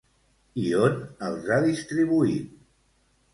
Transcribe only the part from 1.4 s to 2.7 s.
ha distribuït?